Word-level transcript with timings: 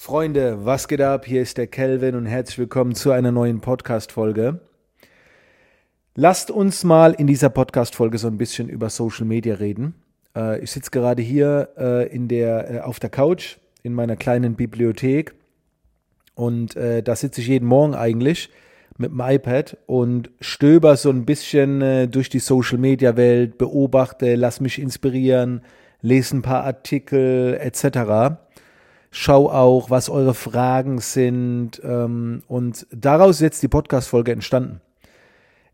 Freunde, 0.00 0.64
was 0.64 0.86
geht 0.86 1.00
ab? 1.00 1.26
Hier 1.26 1.42
ist 1.42 1.58
der 1.58 1.66
Kelvin 1.66 2.14
und 2.14 2.24
herzlich 2.24 2.56
willkommen 2.56 2.94
zu 2.94 3.10
einer 3.10 3.32
neuen 3.32 3.60
Podcast-Folge. 3.60 4.60
Lasst 6.14 6.52
uns 6.52 6.84
mal 6.84 7.14
in 7.14 7.26
dieser 7.26 7.50
Podcast-Folge 7.50 8.16
so 8.16 8.28
ein 8.28 8.38
bisschen 8.38 8.68
über 8.68 8.90
Social 8.90 9.24
Media 9.26 9.56
reden. 9.56 9.96
Äh, 10.36 10.60
ich 10.60 10.70
sitze 10.70 10.92
gerade 10.92 11.20
hier 11.20 11.70
äh, 11.76 12.14
in 12.14 12.28
der, 12.28 12.70
äh, 12.70 12.78
auf 12.78 13.00
der 13.00 13.10
Couch 13.10 13.56
in 13.82 13.92
meiner 13.92 14.14
kleinen 14.14 14.54
Bibliothek 14.54 15.34
und 16.36 16.76
da 16.76 17.16
sitze 17.16 17.40
ich 17.40 17.48
jeden 17.48 17.66
Morgen 17.66 17.96
eigentlich 17.96 18.50
mit 18.98 19.10
dem 19.10 19.20
iPad 19.20 19.76
und 19.86 20.30
stöber 20.40 20.96
so 20.96 21.10
ein 21.10 21.24
bisschen 21.24 22.10
durch 22.12 22.28
die 22.28 22.38
Social 22.38 22.78
Media 22.78 23.16
Welt, 23.16 23.58
beobachte, 23.58 24.36
lass 24.36 24.60
mich 24.60 24.80
inspirieren, 24.80 25.62
lese 26.00 26.36
ein 26.36 26.42
paar 26.42 26.62
Artikel 26.62 27.58
etc 27.60 28.38
schau 29.10 29.50
auch, 29.50 29.90
was 29.90 30.08
eure 30.08 30.34
Fragen 30.34 30.98
sind. 30.98 31.80
Ähm, 31.84 32.42
und 32.48 32.86
daraus 32.90 33.36
ist 33.36 33.42
jetzt 33.42 33.62
die 33.62 33.68
Podcast-Folge 33.68 34.32
entstanden. 34.32 34.80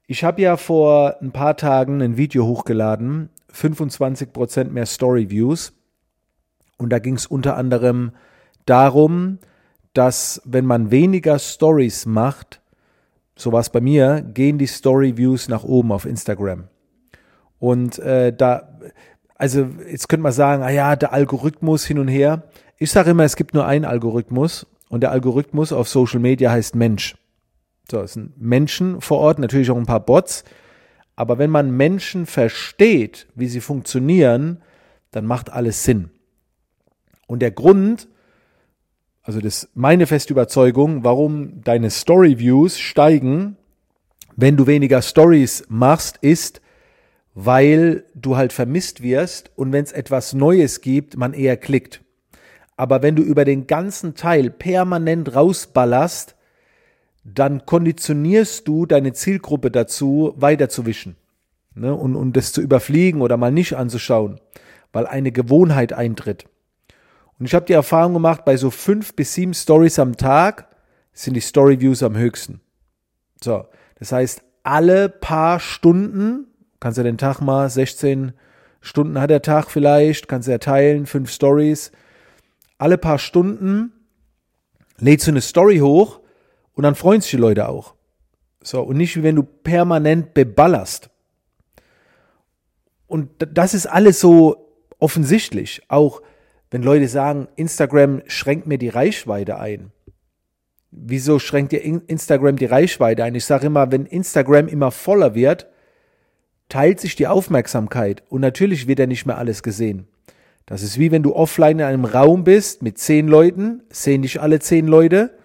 Ich 0.07 0.23
habe 0.23 0.43
ja 0.43 0.57
vor 0.57 1.17
ein 1.23 1.33
paar 1.33 1.57
Tagen 1.57 2.03
ein 2.03 2.17
Video 2.17 2.47
hochgeladen, 2.47 3.31
25% 3.53 4.65
mehr 4.71 4.87
Story-Views. 4.87 5.73
Und 6.77 6.91
da 6.91 6.99
ging 6.99 7.15
es 7.15 7.27
unter 7.27 7.57
anderem 7.57 8.13
darum, 8.67 9.39
dass 9.95 10.43
wenn 10.45 10.67
man 10.67 10.91
weniger 10.91 11.39
Stories 11.39 12.05
macht, 12.05 12.61
so 13.37 13.53
war 13.53 13.61
es 13.61 13.71
bei 13.71 13.81
mir, 13.81 14.23
gehen 14.23 14.59
die 14.59 14.67
Story-Views 14.67 15.49
nach 15.49 15.65
oben 15.65 15.93
auf 15.93 16.05
Instagram. 16.05 16.65
Und 17.59 17.99
äh, 18.01 18.33
da, 18.33 18.69
also 19.37 19.69
jetzt 19.91 20.09
könnte 20.09 20.23
man 20.23 20.33
sagen, 20.33 20.63
ah 20.63 20.71
ja, 20.71 20.97
der 20.97 21.13
Algorithmus 21.13 21.85
hin 21.85 21.99
und 21.99 22.09
her. 22.09 22.43
Ich 22.79 22.91
sage 22.91 23.11
immer, 23.11 23.25
es 23.25 23.37
gibt 23.37 23.55
nur 23.55 23.67
einen 23.67 23.85
Algorithmus 23.85 24.67
und 24.89 25.01
der 25.01 25.13
Algorithmus 25.13 25.73
auf 25.73 25.89
Social 25.89 26.21
Media 26.21 26.51
heißt 26.51 26.75
Mensch. 26.75 27.17
So, 27.91 28.01
es 28.01 28.15
sind 28.15 28.41
Menschen 28.41 29.01
vor 29.01 29.19
Ort, 29.19 29.39
natürlich 29.39 29.71
auch 29.71 29.77
ein 29.77 29.87
paar 29.87 30.01
Bots. 30.01 30.45
Aber 31.17 31.39
wenn 31.39 31.51
man 31.51 31.77
Menschen 31.77 32.27
versteht, 32.27 33.29
wie 33.35 33.47
sie 33.47 33.61
funktionieren, 33.61 34.63
dann 35.13 35.27
macht 35.27 35.51
alles 35.51 35.85
Sinn. 35.85 36.11
Und 37.27 37.41
der 37.41 37.53
Grund, 37.53 38.09
also 39.23 39.41
das 39.41 39.69
meine 39.75 40.07
feste 40.07 40.33
Überzeugung, 40.33 41.05
warum 41.05 41.63
deine 41.63 41.91
Story 41.91 42.39
Views 42.39 42.79
steigen, 42.79 43.57
wenn 44.37 44.57
du 44.57 44.67
weniger 44.67 45.01
Stories 45.03 45.65
machst, 45.69 46.19
ist, 46.19 46.61
weil 47.35 48.05
du 48.15 48.37
halt 48.37 48.53
vermisst 48.53 49.03
wirst 49.03 49.51
und 49.57 49.73
wenn 49.73 49.85
es 49.85 49.93
etwas 49.93 50.35
Neues 50.35 50.81
gibt, 50.81 51.17
man 51.17 51.33
eher 51.33 51.57
klickt. 51.57 52.04
Aber 52.77 53.03
wenn 53.03 53.17
du 53.17 53.23
über 53.23 53.45
den 53.45 53.67
ganzen 53.67 54.15
Teil 54.15 54.51
permanent 54.51 55.35
rausballerst, 55.35 56.35
dann 57.25 57.65
konditionierst 57.65 58.69
du 58.69 58.87
deine 58.87 59.13
Zielgruppe 59.13 59.71
dazu, 59.71 60.35
weiterzuwischen 60.37 61.17
ne? 61.75 61.95
und, 61.95 62.17
und 62.17 62.37
das 62.37 62.53
zu 62.53 62.61
überfliegen 62.61 63.23
oder 63.23 63.37
mal 63.37 63.53
nicht 63.53 63.75
anzuschauen, 63.77 64.41
weil 64.93 65.07
eine 65.07 65.33
Gewohnheit 65.33 65.93
eintritt. 65.93 66.47
Und 67.39 67.47
ich 67.47 67.55
habe 67.55 67.67
die 67.67 67.73
Erfahrung 67.73 68.15
gemacht, 68.15 68.45
bei 68.45 68.57
so 68.57 68.71
fünf 68.71 69.15
bis 69.15 69.35
sieben 69.35 69.55
Stories 69.55 69.99
am 69.99 70.17
Tag 70.17 70.69
sind 71.13 71.35
die 71.35 71.41
Story 71.41 71.81
Views 71.81 72.03
am 72.03 72.17
höchsten. 72.17 72.61
So, 73.43 73.67
das 73.99 74.13
heißt, 74.13 74.43
alle 74.63 75.09
paar 75.09 75.61
Stunden, 75.61 76.47
kannst 76.81 76.99
du 76.99 77.03
den 77.03 77.19
Tag 77.19 77.41
mal, 77.41 77.69
16 77.69 78.33
Stunden 78.81 79.21
hat 79.21 79.31
der 79.31 79.43
Tag 79.43 79.71
vielleicht, 79.71 80.29
kannst 80.29 80.49
du 80.49 80.53
ja 80.53 80.59
teilen, 80.59 81.07
fünf 81.07 81.31
Stories, 81.31 81.91
alle 82.79 82.99
paar 82.99 83.19
Stunden 83.19 83.93
lädst 84.99 85.27
du 85.27 85.31
eine 85.31 85.41
Story 85.41 85.79
hoch 85.79 86.21
und 86.75 86.83
dann 86.83 86.95
freuen 86.95 87.21
sich 87.21 87.31
die 87.31 87.37
Leute 87.37 87.69
auch. 87.69 87.95
So, 88.63 88.83
und 88.83 88.97
nicht 88.97 89.17
wie 89.17 89.23
wenn 89.23 89.37
du 89.37 89.43
permanent 89.43 90.35
beballerst. 90.35 91.11
Und 93.07 93.31
das 93.39 93.75
ist 93.75 93.87
alles 93.87 94.21
so 94.21 94.73
offensichtlich. 94.99 95.83
Auch 95.89 96.23
wenn 96.71 96.83
Leute 96.83 97.07
sagen, 97.09 97.49
Instagram 97.57 98.23
schränkt 98.27 98.67
mir 98.67 98.79
die 98.79 98.89
Reichweite 98.89 99.59
ein. 99.59 99.93
Wieso 100.91 101.39
schränkt 101.39 101.73
dir 101.73 101.83
Instagram 101.83 102.57
die 102.57 102.65
Reichweite 102.65 103.25
ein? 103.25 103.35
Ich 103.35 103.45
sage 103.45 103.67
immer, 103.67 103.93
wenn 103.93 104.07
Instagram 104.07 104.69
immer 104.69 104.91
voller 104.91 105.35
wird, 105.35 105.69
teilt 106.69 107.01
sich 107.01 107.17
die 107.17 107.27
Aufmerksamkeit 107.27 108.23
und 108.29 108.41
natürlich 108.41 108.87
wird 108.87 108.99
ja 109.01 109.07
nicht 109.07 109.27
mehr 109.27 109.39
alles 109.39 109.63
gesehen. 109.63 110.09
Das 110.67 110.83
ist 110.83 110.99
wie 110.99 111.11
wenn 111.11 111.23
du 111.23 111.35
offline 111.35 111.79
in 111.79 111.85
einem 111.85 112.05
Raum 112.05 112.45
bist 112.45 112.83
mit 112.83 112.99
zehn 112.99 113.29
Leuten, 113.29 113.83
sehen 113.91 114.23
dich 114.23 114.41
alle 114.41 114.61
zehn 114.61 114.87
Leute. 114.87 115.37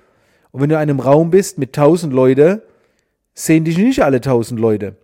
Und 0.51 0.61
wenn 0.61 0.69
du 0.69 0.75
in 0.75 0.81
einem 0.81 0.99
Raum 0.99 1.29
bist 1.29 1.57
mit 1.57 1.73
tausend 1.73 2.13
Leute, 2.13 2.65
sehen 3.33 3.65
dich 3.65 3.77
nicht 3.77 4.03
alle 4.03 4.21
tausend 4.21 4.59
Leute. 4.59 4.95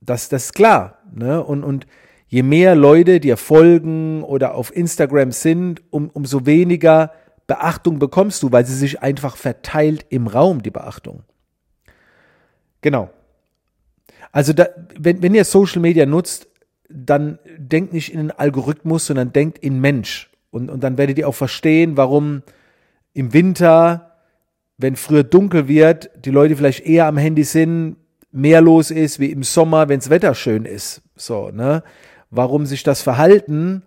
Das, 0.00 0.28
das 0.28 0.46
ist 0.46 0.52
klar. 0.54 0.98
Ne? 1.12 1.42
Und, 1.42 1.64
und 1.64 1.86
je 2.28 2.42
mehr 2.42 2.74
Leute 2.74 3.20
dir 3.20 3.36
folgen 3.36 4.22
oder 4.22 4.54
auf 4.54 4.74
Instagram 4.74 5.32
sind, 5.32 5.82
um, 5.90 6.08
umso 6.10 6.46
weniger 6.46 7.12
Beachtung 7.46 7.98
bekommst 7.98 8.42
du, 8.42 8.52
weil 8.52 8.64
sie 8.64 8.76
sich 8.76 9.02
einfach 9.02 9.36
verteilt 9.36 10.06
im 10.10 10.26
Raum, 10.26 10.62
die 10.62 10.70
Beachtung. 10.70 11.24
Genau. 12.80 13.10
Also 14.30 14.52
da, 14.52 14.68
wenn, 14.98 15.22
wenn 15.22 15.34
ihr 15.34 15.44
Social 15.44 15.80
Media 15.80 16.06
nutzt, 16.06 16.46
dann 16.88 17.38
denkt 17.56 17.92
nicht 17.92 18.12
in 18.12 18.18
den 18.18 18.30
Algorithmus, 18.30 19.06
sondern 19.06 19.32
denkt 19.32 19.58
in 19.58 19.80
Mensch. 19.80 20.30
Und, 20.50 20.70
und 20.70 20.82
dann 20.82 20.98
werdet 20.98 21.18
ihr 21.18 21.28
auch 21.28 21.34
verstehen, 21.34 21.96
warum 21.96 22.42
im 23.12 23.32
Winter, 23.32 24.12
wenn 24.78 24.96
früher 24.96 25.24
dunkel 25.24 25.68
wird, 25.68 26.10
die 26.24 26.30
Leute 26.30 26.56
vielleicht 26.56 26.86
eher 26.86 27.06
am 27.06 27.16
Handy 27.16 27.44
sind, 27.44 27.96
mehr 28.30 28.60
los 28.60 28.90
ist 28.90 29.20
wie 29.20 29.30
im 29.30 29.42
Sommer, 29.42 29.88
wenns 29.88 30.10
Wetter 30.10 30.34
schön 30.34 30.64
ist. 30.64 31.02
So, 31.16 31.50
ne? 31.50 31.82
Warum 32.30 32.66
sich 32.66 32.82
das 32.82 33.02
Verhalten 33.02 33.82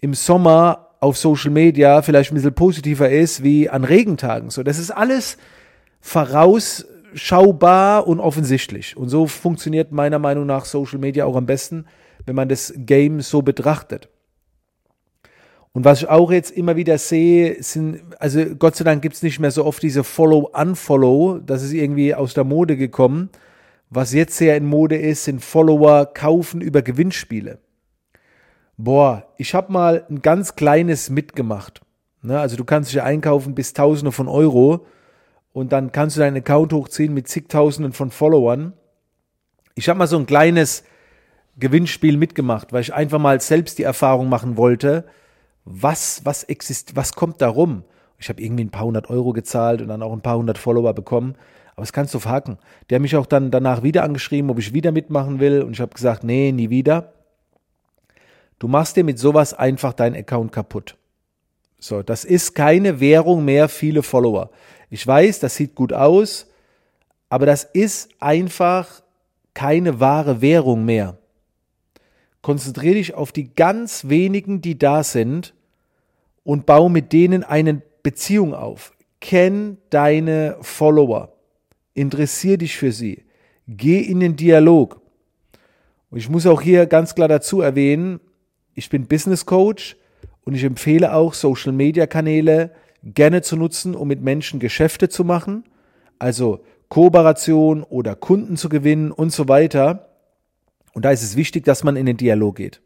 im 0.00 0.14
Sommer 0.14 0.88
auf 1.00 1.16
Social 1.16 1.50
Media 1.50 2.02
vielleicht 2.02 2.32
ein 2.32 2.34
bisschen 2.34 2.54
positiver 2.54 3.08
ist 3.08 3.42
wie 3.42 3.70
an 3.70 3.84
Regentagen. 3.84 4.50
So, 4.50 4.62
das 4.62 4.78
ist 4.78 4.90
alles 4.90 5.38
vorausschaubar 6.00 8.06
und 8.06 8.20
offensichtlich. 8.20 8.96
Und 8.96 9.08
so 9.08 9.26
funktioniert 9.26 9.92
meiner 9.92 10.18
Meinung 10.18 10.46
nach 10.46 10.64
Social 10.64 10.98
Media 10.98 11.24
auch 11.24 11.36
am 11.36 11.46
besten 11.46 11.86
wenn 12.28 12.36
man 12.36 12.48
das 12.48 12.72
Game 12.76 13.20
so 13.20 13.42
betrachtet. 13.42 14.08
Und 15.72 15.84
was 15.84 16.02
ich 16.02 16.08
auch 16.08 16.30
jetzt 16.30 16.50
immer 16.50 16.76
wieder 16.76 16.98
sehe, 16.98 17.62
sind, 17.62 18.02
also 18.18 18.44
Gott 18.56 18.76
sei 18.76 18.84
Dank 18.84 19.02
gibt 19.02 19.16
es 19.16 19.22
nicht 19.22 19.38
mehr 19.38 19.50
so 19.50 19.64
oft 19.64 19.82
diese 19.82 20.04
Follow-Unfollow, 20.04 21.38
das 21.38 21.62
ist 21.62 21.72
irgendwie 21.72 22.14
aus 22.14 22.34
der 22.34 22.44
Mode 22.44 22.76
gekommen. 22.76 23.30
Was 23.90 24.12
jetzt 24.12 24.36
sehr 24.36 24.56
in 24.56 24.66
Mode 24.66 24.96
ist, 24.96 25.24
sind 25.24 25.42
Follower 25.42 26.06
kaufen 26.06 26.60
über 26.60 26.82
Gewinnspiele. 26.82 27.58
Boah, 28.76 29.26
ich 29.38 29.54
habe 29.54 29.72
mal 29.72 30.04
ein 30.10 30.20
ganz 30.20 30.54
kleines 30.54 31.10
mitgemacht. 31.10 31.80
Ne, 32.22 32.38
also 32.38 32.56
du 32.56 32.64
kannst 32.64 32.92
dich 32.92 33.00
einkaufen 33.00 33.54
bis 33.54 33.72
Tausende 33.72 34.12
von 34.12 34.28
Euro 34.28 34.86
und 35.52 35.72
dann 35.72 35.92
kannst 35.92 36.16
du 36.16 36.20
deinen 36.20 36.36
Account 36.36 36.72
hochziehen 36.72 37.14
mit 37.14 37.28
zigtausenden 37.28 37.92
von 37.92 38.10
Followern. 38.10 38.74
Ich 39.74 39.88
habe 39.88 39.98
mal 39.98 40.06
so 40.06 40.18
ein 40.18 40.26
kleines 40.26 40.84
Gewinnspiel 41.58 42.16
mitgemacht, 42.16 42.72
weil 42.72 42.82
ich 42.82 42.94
einfach 42.94 43.18
mal 43.18 43.40
selbst 43.40 43.78
die 43.78 43.82
Erfahrung 43.82 44.28
machen 44.28 44.56
wollte, 44.56 45.04
was, 45.64 46.24
was 46.24 46.44
existiert, 46.44 46.96
was 46.96 47.14
kommt 47.14 47.42
da 47.42 47.48
rum? 47.48 47.84
Ich 48.18 48.28
habe 48.28 48.42
irgendwie 48.42 48.64
ein 48.64 48.70
paar 48.70 48.84
hundert 48.84 49.10
Euro 49.10 49.32
gezahlt 49.32 49.80
und 49.82 49.88
dann 49.88 50.02
auch 50.02 50.12
ein 50.12 50.22
paar 50.22 50.38
hundert 50.38 50.58
Follower 50.58 50.92
bekommen. 50.94 51.36
Aber 51.74 51.82
das 51.82 51.92
kannst 51.92 52.12
du 52.14 52.18
verhacken. 52.18 52.58
Der 52.90 52.96
hat 52.96 53.02
mich 53.02 53.16
auch 53.16 53.26
dann 53.26 53.52
danach 53.52 53.82
wieder 53.82 54.02
angeschrieben, 54.02 54.50
ob 54.50 54.58
ich 54.58 54.72
wieder 54.72 54.90
mitmachen 54.90 55.38
will. 55.38 55.62
Und 55.62 55.72
ich 55.72 55.80
habe 55.80 55.94
gesagt, 55.94 56.24
nee, 56.24 56.50
nie 56.50 56.70
wieder. 56.70 57.12
Du 58.58 58.66
machst 58.66 58.96
dir 58.96 59.04
mit 59.04 59.18
sowas 59.20 59.54
einfach 59.54 59.92
deinen 59.92 60.16
Account 60.16 60.50
kaputt. 60.50 60.96
So, 61.78 62.02
das 62.02 62.24
ist 62.24 62.54
keine 62.54 62.98
Währung 62.98 63.44
mehr, 63.44 63.68
viele 63.68 64.02
Follower. 64.02 64.50
Ich 64.90 65.06
weiß, 65.06 65.38
das 65.38 65.54
sieht 65.54 65.76
gut 65.76 65.92
aus, 65.92 66.48
aber 67.28 67.46
das 67.46 67.62
ist 67.62 68.10
einfach 68.18 69.02
keine 69.54 70.00
wahre 70.00 70.40
Währung 70.40 70.84
mehr. 70.84 71.18
Konzentriere 72.48 72.94
dich 72.94 73.12
auf 73.12 73.30
die 73.30 73.54
ganz 73.54 74.08
wenigen, 74.08 74.62
die 74.62 74.78
da 74.78 75.04
sind 75.04 75.52
und 76.44 76.64
baue 76.64 76.90
mit 76.90 77.12
denen 77.12 77.44
eine 77.44 77.82
Beziehung 78.02 78.54
auf. 78.54 78.94
Kenn 79.20 79.76
deine 79.90 80.56
Follower. 80.62 81.34
Interessier 81.92 82.56
dich 82.56 82.78
für 82.78 82.90
sie. 82.90 83.26
Geh 83.66 84.00
in 84.00 84.20
den 84.20 84.36
Dialog. 84.36 85.02
Und 86.08 86.16
ich 86.16 86.30
muss 86.30 86.46
auch 86.46 86.62
hier 86.62 86.86
ganz 86.86 87.14
klar 87.14 87.28
dazu 87.28 87.60
erwähnen, 87.60 88.18
ich 88.74 88.88
bin 88.88 89.08
Business 89.08 89.44
Coach 89.44 89.98
und 90.46 90.54
ich 90.54 90.64
empfehle 90.64 91.12
auch 91.12 91.34
Social 91.34 91.72
Media 91.72 92.06
Kanäle 92.06 92.70
gerne 93.02 93.42
zu 93.42 93.56
nutzen, 93.56 93.94
um 93.94 94.08
mit 94.08 94.22
Menschen 94.22 94.58
Geschäfte 94.58 95.10
zu 95.10 95.22
machen, 95.22 95.64
also 96.18 96.64
Kooperation 96.88 97.82
oder 97.82 98.16
Kunden 98.16 98.56
zu 98.56 98.70
gewinnen 98.70 99.12
und 99.12 99.34
so 99.34 99.48
weiter. 99.48 100.07
Und 100.98 101.04
da 101.04 101.12
ist 101.12 101.22
es 101.22 101.36
wichtig, 101.36 101.64
dass 101.64 101.84
man 101.84 101.94
in 101.94 102.06
den 102.06 102.16
Dialog 102.16 102.56
geht. 102.56 102.82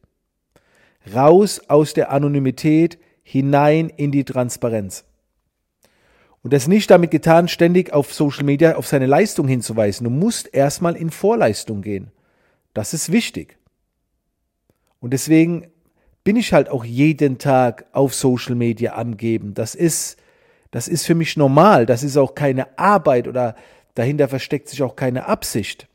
Raus 1.15 1.63
aus 1.69 1.95
der 1.95 2.11
Anonymität, 2.11 2.99
hinein 3.23 3.89
in 3.89 4.13
die 4.13 4.25
Transparenz. 4.25 5.05
Und 6.43 6.53
das 6.53 6.69
nicht 6.69 6.91
damit 6.91 7.11
getan, 7.11 7.49
ständig 7.49 7.95
auf 7.95 8.13
Social 8.13 8.45
Media 8.45 8.77
auf 8.77 8.87
seine 8.87 9.07
Leistung 9.07 9.49
hinzuweisen. 9.49 10.05
Du 10.05 10.11
musst 10.11 10.53
erstmal 10.53 10.95
in 10.95 11.09
Vorleistung 11.09 11.81
gehen. 11.81 12.11
Das 12.75 12.93
ist 12.93 13.11
wichtig. 13.11 13.57
Und 15.01 15.15
deswegen 15.15 15.69
bin 16.23 16.37
ich 16.37 16.53
halt 16.53 16.69
auch 16.69 16.85
jeden 16.85 17.39
Tag 17.39 17.87
auf 17.93 18.15
Social 18.15 18.57
Media 18.57 18.95
am 18.95 19.17
Geben. 19.17 19.55
Das 19.55 19.75
ist, 19.75 20.19
das 20.71 20.87
ist 20.87 21.07
für 21.07 21.15
mich 21.15 21.39
normal. 21.39 21.87
Das 21.87 22.03
ist 22.03 22.19
auch 22.19 22.35
keine 22.35 22.79
Arbeit 22.79 23.27
oder 23.27 23.57
dahinter 23.95 24.29
versteckt 24.29 24.69
sich 24.69 24.83
auch 24.83 24.97
keine 24.97 25.25
Absicht. 25.29 25.89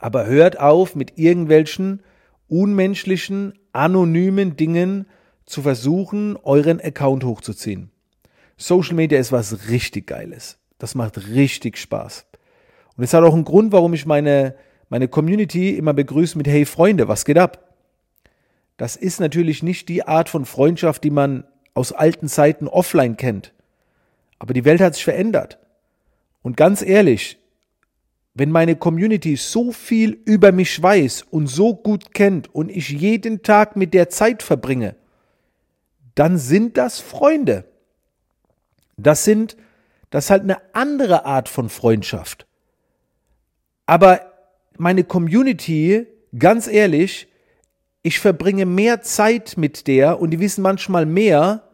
Aber 0.00 0.26
hört 0.26 0.58
auf 0.58 0.94
mit 0.94 1.18
irgendwelchen 1.18 2.02
unmenschlichen, 2.48 3.58
anonymen 3.72 4.56
Dingen 4.56 5.06
zu 5.44 5.62
versuchen, 5.62 6.36
euren 6.42 6.80
Account 6.80 7.24
hochzuziehen. 7.24 7.90
Social 8.56 8.94
Media 8.94 9.18
ist 9.18 9.32
was 9.32 9.68
richtig 9.68 10.06
Geiles. 10.06 10.58
Das 10.78 10.94
macht 10.94 11.28
richtig 11.28 11.76
Spaß. 11.76 12.26
Und 12.96 13.04
es 13.04 13.14
hat 13.14 13.24
auch 13.24 13.34
einen 13.34 13.44
Grund, 13.44 13.72
warum 13.72 13.94
ich 13.94 14.06
meine, 14.06 14.54
meine 14.88 15.08
Community 15.08 15.76
immer 15.76 15.92
begrüße 15.92 16.36
mit 16.36 16.48
Hey 16.48 16.64
Freunde, 16.64 17.08
was 17.08 17.24
geht 17.24 17.38
ab? 17.38 17.74
Das 18.76 18.96
ist 18.96 19.20
natürlich 19.20 19.62
nicht 19.62 19.88
die 19.88 20.06
Art 20.06 20.28
von 20.28 20.46
Freundschaft, 20.46 21.04
die 21.04 21.10
man 21.10 21.44
aus 21.74 21.92
alten 21.92 22.28
Zeiten 22.28 22.66
offline 22.66 23.16
kennt. 23.16 23.52
Aber 24.38 24.54
die 24.54 24.64
Welt 24.64 24.80
hat 24.80 24.94
sich 24.94 25.04
verändert. 25.04 25.58
Und 26.42 26.56
ganz 26.56 26.80
ehrlich, 26.80 27.38
wenn 28.34 28.50
meine 28.50 28.76
Community 28.76 29.36
so 29.36 29.72
viel 29.72 30.20
über 30.24 30.52
mich 30.52 30.80
weiß 30.80 31.22
und 31.30 31.48
so 31.48 31.74
gut 31.74 32.14
kennt 32.14 32.54
und 32.54 32.70
ich 32.70 32.90
jeden 32.90 33.42
Tag 33.42 33.76
mit 33.76 33.92
der 33.92 34.08
Zeit 34.08 34.42
verbringe, 34.42 34.94
dann 36.14 36.38
sind 36.38 36.76
das 36.76 37.00
Freunde. 37.00 37.64
Das 38.96 39.24
sind, 39.24 39.56
das 40.10 40.26
ist 40.26 40.30
halt 40.30 40.42
eine 40.42 40.58
andere 40.74 41.24
Art 41.24 41.48
von 41.48 41.68
Freundschaft. 41.68 42.46
Aber 43.86 44.20
meine 44.76 45.04
Community, 45.04 46.06
ganz 46.38 46.66
ehrlich, 46.66 47.28
ich 48.02 48.18
verbringe 48.18 48.64
mehr 48.64 49.02
Zeit 49.02 49.56
mit 49.56 49.86
der 49.86 50.20
und 50.20 50.30
die 50.30 50.40
wissen 50.40 50.62
manchmal 50.62 51.04
mehr 51.04 51.64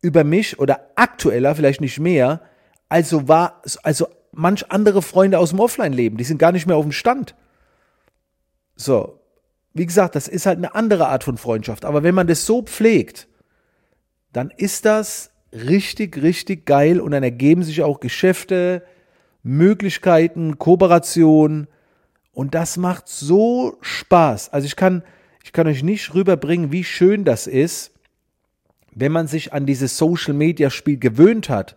über 0.00 0.24
mich 0.24 0.58
oder 0.58 0.90
aktueller, 0.96 1.54
vielleicht 1.54 1.80
nicht 1.80 2.00
mehr, 2.00 2.40
also 2.88 3.28
war, 3.28 3.62
also 3.82 4.08
manch 4.32 4.70
andere 4.70 5.02
Freunde 5.02 5.38
aus 5.38 5.50
dem 5.50 5.60
Offline-Leben, 5.60 6.16
die 6.16 6.24
sind 6.24 6.38
gar 6.38 6.52
nicht 6.52 6.66
mehr 6.66 6.76
auf 6.76 6.84
dem 6.84 6.92
Stand. 6.92 7.34
So, 8.76 9.20
wie 9.74 9.86
gesagt, 9.86 10.14
das 10.14 10.28
ist 10.28 10.46
halt 10.46 10.58
eine 10.58 10.74
andere 10.74 11.08
Art 11.08 11.24
von 11.24 11.36
Freundschaft. 11.36 11.84
Aber 11.84 12.02
wenn 12.02 12.14
man 12.14 12.26
das 12.26 12.46
so 12.46 12.62
pflegt, 12.62 13.28
dann 14.32 14.50
ist 14.56 14.84
das 14.84 15.32
richtig, 15.52 16.22
richtig 16.22 16.66
geil 16.66 17.00
und 17.00 17.10
dann 17.12 17.22
ergeben 17.22 17.62
sich 17.62 17.82
auch 17.82 18.00
Geschäfte, 18.00 18.84
Möglichkeiten, 19.42 20.58
Kooperation 20.58 21.66
und 22.32 22.54
das 22.54 22.76
macht 22.76 23.08
so 23.08 23.76
Spaß. 23.80 24.50
Also 24.52 24.66
ich 24.66 24.76
kann, 24.76 25.02
ich 25.42 25.52
kann 25.52 25.66
euch 25.66 25.82
nicht 25.82 26.14
rüberbringen, 26.14 26.72
wie 26.72 26.84
schön 26.84 27.24
das 27.24 27.46
ist, 27.46 27.92
wenn 28.92 29.12
man 29.12 29.26
sich 29.26 29.52
an 29.52 29.66
dieses 29.66 29.96
Social 29.96 30.34
Media 30.34 30.70
Spiel 30.70 30.98
gewöhnt 30.98 31.48
hat, 31.48 31.76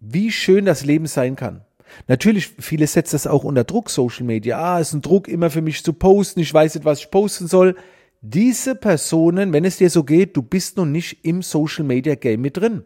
wie 0.00 0.30
schön 0.30 0.64
das 0.64 0.84
Leben 0.84 1.06
sein 1.06 1.36
kann. 1.36 1.62
Natürlich, 2.06 2.48
viele 2.58 2.86
setzen 2.86 3.14
das 3.14 3.26
auch 3.26 3.44
unter 3.44 3.64
Druck, 3.64 3.90
Social 3.90 4.24
Media. 4.24 4.58
Ah, 4.58 4.80
es 4.80 4.88
ist 4.88 4.94
ein 4.94 5.02
Druck, 5.02 5.26
immer 5.26 5.50
für 5.50 5.62
mich 5.62 5.82
zu 5.82 5.92
posten. 5.92 6.40
Ich 6.40 6.52
weiß 6.52 6.74
nicht, 6.74 6.84
was 6.84 7.00
ich 7.00 7.10
posten 7.10 7.46
soll 7.46 7.74
diese 8.20 8.74
Personen, 8.74 9.52
wenn 9.52 9.64
es 9.64 9.76
dir 9.76 9.90
so 9.90 10.04
geht, 10.04 10.36
du 10.36 10.42
bist 10.42 10.76
noch 10.76 10.86
nicht 10.86 11.24
im 11.24 11.42
Social 11.42 11.84
Media 11.84 12.14
Game 12.14 12.40
mit 12.40 12.56
drin, 12.56 12.82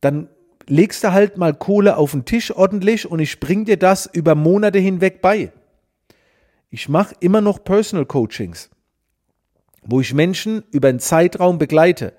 dann 0.00 0.28
legst 0.66 1.04
du 1.04 1.12
halt 1.12 1.38
mal 1.38 1.54
Kohle 1.54 1.96
auf 1.96 2.10
den 2.10 2.24
Tisch 2.24 2.54
ordentlich 2.54 3.10
und 3.10 3.20
ich 3.20 3.40
bring 3.40 3.64
dir 3.64 3.76
das 3.76 4.06
über 4.06 4.34
Monate 4.34 4.78
hinweg 4.78 5.22
bei. 5.22 5.52
Ich 6.70 6.88
mache 6.88 7.14
immer 7.20 7.40
noch 7.40 7.64
Personal 7.64 8.04
Coachings, 8.04 8.70
wo 9.82 10.00
ich 10.00 10.12
Menschen 10.12 10.64
über 10.72 10.88
einen 10.88 11.00
Zeitraum 11.00 11.58
begleite. 11.58 12.12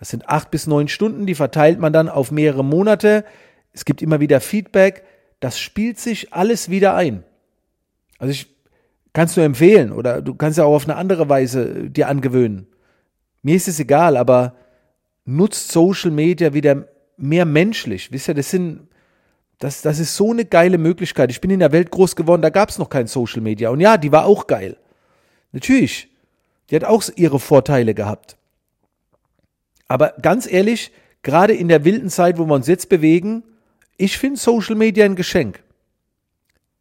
Das 0.00 0.08
sind 0.08 0.28
acht 0.28 0.50
bis 0.50 0.66
neun 0.66 0.88
Stunden, 0.88 1.26
die 1.26 1.36
verteilt 1.36 1.78
man 1.78 1.92
dann 1.92 2.08
auf 2.08 2.32
mehrere 2.32 2.64
Monate. 2.64 3.24
Es 3.72 3.84
gibt 3.84 4.02
immer 4.02 4.18
wieder 4.18 4.40
Feedback. 4.40 5.04
Das 5.38 5.60
spielt 5.60 6.00
sich 6.00 6.32
alles 6.32 6.68
wieder 6.68 6.96
ein. 6.96 7.22
Also 8.18 8.32
ich 8.32 8.48
Kannst 9.12 9.36
du 9.36 9.40
empfehlen 9.40 9.90
oder 9.92 10.22
du 10.22 10.34
kannst 10.34 10.58
ja 10.58 10.64
auch 10.64 10.74
auf 10.74 10.84
eine 10.84 10.96
andere 10.96 11.28
Weise 11.28 11.90
dir 11.90 12.08
angewöhnen. 12.08 12.68
Mir 13.42 13.56
ist 13.56 13.66
es 13.66 13.80
egal, 13.80 14.16
aber 14.16 14.54
nutzt 15.24 15.72
Social 15.72 16.12
Media 16.12 16.54
wieder 16.54 16.86
mehr 17.16 17.44
menschlich. 17.44 18.12
Wisst 18.12 18.28
ihr, 18.28 18.34
das 18.34 18.50
sind, 18.50 18.88
das, 19.58 19.82
das 19.82 19.98
ist 19.98 20.14
so 20.14 20.30
eine 20.30 20.44
geile 20.44 20.78
Möglichkeit. 20.78 21.30
Ich 21.30 21.40
bin 21.40 21.50
in 21.50 21.60
der 21.60 21.72
Welt 21.72 21.90
groß 21.90 22.14
geworden, 22.14 22.42
da 22.42 22.50
gab 22.50 22.68
es 22.68 22.78
noch 22.78 22.88
kein 22.88 23.08
Social 23.08 23.40
Media. 23.40 23.70
Und 23.70 23.80
ja, 23.80 23.96
die 23.96 24.12
war 24.12 24.26
auch 24.26 24.46
geil. 24.46 24.76
Natürlich. 25.52 26.08
Die 26.70 26.76
hat 26.76 26.84
auch 26.84 27.02
ihre 27.16 27.40
Vorteile 27.40 27.94
gehabt. 27.94 28.36
Aber 29.90 30.14
ganz 30.22 30.50
ehrlich, 30.50 30.92
gerade 31.22 31.52
in 31.52 31.68
der 31.68 31.84
wilden 31.84 32.08
Zeit, 32.08 32.38
wo 32.38 32.46
wir 32.46 32.54
uns 32.54 32.68
jetzt 32.68 32.88
bewegen, 32.88 33.42
ich 33.96 34.16
finde 34.16 34.38
Social 34.38 34.76
Media 34.76 35.04
ein 35.04 35.16
Geschenk 35.16 35.62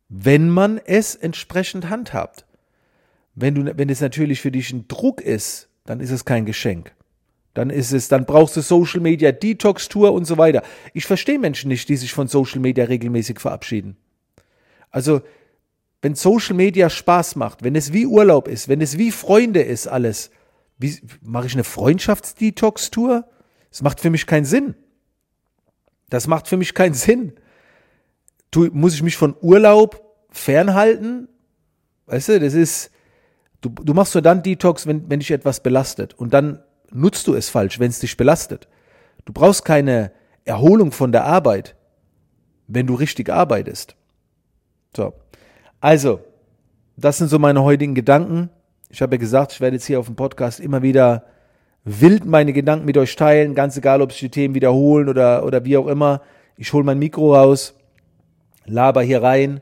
wenn 0.09 0.49
man 0.49 0.79
es 0.83 1.15
entsprechend 1.15 1.89
handhabt. 1.89 2.45
Wenn 3.35 3.55
du, 3.55 3.77
wenn 3.77 3.89
es 3.89 4.01
natürlich 4.01 4.41
für 4.41 4.51
dich 4.51 4.73
ein 4.73 4.87
Druck 4.87 5.21
ist, 5.21 5.69
dann 5.85 6.01
ist 6.01 6.09
es 6.09 6.25
kein 6.25 6.45
Geschenk. 6.45 6.93
Dann 7.53 7.69
ist 7.69 7.93
es, 7.93 8.07
dann 8.07 8.25
brauchst 8.25 8.57
du 8.57 8.61
Social 8.61 8.99
Media 8.99 9.31
Detox 9.31 9.87
Tour 9.87 10.13
und 10.13 10.25
so 10.25 10.37
weiter. 10.37 10.63
Ich 10.93 11.05
verstehe 11.05 11.39
Menschen 11.39 11.69
nicht, 11.69 11.87
die 11.89 11.95
sich 11.95 12.11
von 12.11 12.27
Social 12.27 12.59
Media 12.59 12.85
regelmäßig 12.85 13.39
verabschieden. 13.39 13.97
Also, 14.91 15.21
wenn 16.01 16.15
Social 16.15 16.55
Media 16.55 16.89
Spaß 16.89 17.35
macht, 17.35 17.63
wenn 17.63 17.75
es 17.75 17.93
wie 17.93 18.05
Urlaub 18.05 18.47
ist, 18.47 18.67
wenn 18.67 18.81
es 18.81 18.97
wie 18.97 19.11
Freunde 19.11 19.61
ist, 19.61 19.87
alles, 19.87 20.31
mache 21.21 21.47
ich 21.47 21.53
eine 21.53 21.63
Freundschaftsdetox 21.63 22.91
Tour? 22.91 23.27
Das 23.69 23.81
macht 23.81 23.99
für 23.99 24.09
mich 24.09 24.25
keinen 24.25 24.45
Sinn. 24.45 24.75
Das 26.09 26.27
macht 26.27 26.47
für 26.47 26.57
mich 26.57 26.73
keinen 26.73 26.93
Sinn 26.93 27.33
tu, 28.51 28.69
muss 28.71 28.93
ich 28.93 29.03
mich 29.03 29.17
von 29.17 29.35
Urlaub 29.41 30.03
fernhalten? 30.29 31.27
Weißt 32.05 32.29
du, 32.29 32.39
das 32.39 32.53
ist, 32.53 32.91
du, 33.61 33.69
du 33.69 33.93
machst 33.93 34.15
nur 34.15 34.21
dann 34.21 34.43
Detox, 34.43 34.87
wenn, 34.87 35.09
wenn 35.09 35.19
dich 35.19 35.31
etwas 35.31 35.61
belastet. 35.61 36.13
Und 36.13 36.33
dann 36.33 36.63
nutzt 36.91 37.27
du 37.27 37.35
es 37.35 37.49
falsch, 37.49 37.79
wenn 37.79 37.89
es 37.89 37.99
dich 37.99 38.17
belastet. 38.17 38.67
Du 39.25 39.33
brauchst 39.33 39.65
keine 39.65 40.11
Erholung 40.45 40.91
von 40.91 41.11
der 41.11 41.25
Arbeit, 41.25 41.75
wenn 42.67 42.87
du 42.87 42.95
richtig 42.95 43.29
arbeitest. 43.29 43.95
So. 44.95 45.13
Also, 45.79 46.21
das 46.97 47.19
sind 47.19 47.29
so 47.29 47.39
meine 47.39 47.63
heutigen 47.63 47.95
Gedanken. 47.95 48.49
Ich 48.89 49.03
habe 49.03 49.15
ja 49.15 49.19
gesagt, 49.19 49.53
ich 49.53 49.61
werde 49.61 49.75
jetzt 49.75 49.85
hier 49.85 49.99
auf 49.99 50.07
dem 50.07 50.15
Podcast 50.15 50.59
immer 50.59 50.81
wieder 50.81 51.23
wild 51.83 52.25
meine 52.25 52.53
Gedanken 52.53 52.85
mit 52.85 52.97
euch 52.97 53.15
teilen, 53.15 53.53
ganz 53.53 53.77
egal, 53.77 54.01
ob 54.01 54.11
sich 54.11 54.21
die 54.21 54.29
Themen 54.29 54.55
wiederholen 54.55 55.09
oder, 55.09 55.45
oder 55.45 55.63
wie 55.63 55.77
auch 55.77 55.87
immer. 55.87 56.21
Ich 56.57 56.73
hole 56.73 56.83
mein 56.83 56.97
Mikro 56.97 57.35
raus 57.35 57.75
laber 58.65 59.03
hier 59.03 59.21
rein, 59.21 59.61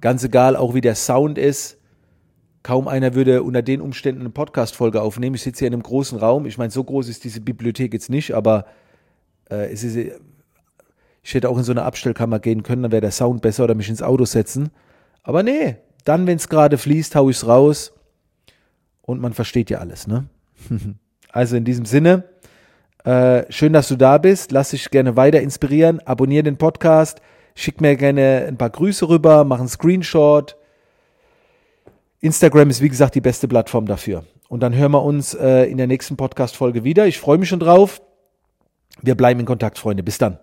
ganz 0.00 0.22
egal 0.22 0.56
auch 0.56 0.72
wie 0.72 0.80
der 0.80 0.94
Sound 0.94 1.36
ist. 1.36 1.78
Kaum 2.62 2.86
einer 2.86 3.14
würde 3.14 3.42
unter 3.42 3.62
den 3.62 3.80
Umständen 3.80 4.20
eine 4.20 4.30
Podcast-Folge 4.30 5.02
aufnehmen. 5.02 5.34
Ich 5.34 5.42
sitze 5.42 5.60
hier 5.60 5.68
in 5.68 5.74
einem 5.74 5.82
großen 5.82 6.18
Raum. 6.18 6.46
Ich 6.46 6.58
meine, 6.58 6.70
so 6.70 6.84
groß 6.84 7.08
ist 7.08 7.24
diese 7.24 7.40
Bibliothek 7.40 7.92
jetzt 7.92 8.10
nicht, 8.10 8.34
aber 8.34 8.66
äh, 9.50 9.72
es 9.72 9.82
ist, 9.82 9.96
ich 9.96 11.34
hätte 11.34 11.48
auch 11.48 11.58
in 11.58 11.64
so 11.64 11.72
eine 11.72 11.82
Abstellkammer 11.82 12.38
gehen 12.38 12.62
können, 12.62 12.82
dann 12.82 12.92
wäre 12.92 13.00
der 13.00 13.10
Sound 13.10 13.42
besser 13.42 13.64
oder 13.64 13.74
mich 13.74 13.88
ins 13.88 14.02
Auto 14.02 14.26
setzen. 14.26 14.70
Aber 15.22 15.42
nee, 15.42 15.76
dann, 16.04 16.26
wenn 16.26 16.36
es 16.36 16.48
gerade 16.48 16.78
fließt, 16.78 17.16
hau 17.16 17.30
ich 17.30 17.36
es 17.36 17.46
raus 17.46 17.92
und 19.02 19.20
man 19.20 19.32
versteht 19.32 19.70
ja 19.70 19.78
alles, 19.78 20.06
ne? 20.06 20.26
also 21.30 21.56
in 21.56 21.64
diesem 21.64 21.84
Sinne, 21.84 22.24
äh, 23.04 23.50
schön, 23.50 23.72
dass 23.72 23.88
du 23.88 23.96
da 23.96 24.18
bist. 24.18 24.52
Lass 24.52 24.70
dich 24.70 24.90
gerne 24.90 25.16
weiter 25.16 25.40
inspirieren. 25.40 26.00
Abonniere 26.00 26.42
den 26.42 26.58
Podcast. 26.58 27.20
Schick 27.54 27.80
mir 27.80 27.96
gerne 27.96 28.44
ein 28.46 28.56
paar 28.56 28.70
Grüße 28.70 29.08
rüber, 29.08 29.44
mach 29.44 29.58
einen 29.58 29.68
Screenshot. 29.68 30.56
Instagram 32.20 32.70
ist 32.70 32.82
wie 32.82 32.88
gesagt 32.88 33.14
die 33.14 33.20
beste 33.20 33.48
Plattform 33.48 33.86
dafür. 33.86 34.24
Und 34.48 34.60
dann 34.60 34.74
hören 34.74 34.92
wir 34.92 35.02
uns 35.02 35.34
äh, 35.34 35.64
in 35.64 35.78
der 35.78 35.86
nächsten 35.86 36.16
Podcast-Folge 36.16 36.84
wieder. 36.84 37.06
Ich 37.06 37.18
freue 37.18 37.38
mich 37.38 37.48
schon 37.48 37.60
drauf. 37.60 38.02
Wir 39.00 39.14
bleiben 39.14 39.40
in 39.40 39.46
Kontakt, 39.46 39.78
Freunde. 39.78 40.02
Bis 40.02 40.18
dann. 40.18 40.38